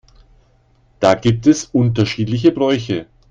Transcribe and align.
Da 0.99 1.13
gibt 1.13 1.45
es 1.45 1.65
unterschiedliche 1.65 2.51
Bräuche. 2.51 3.05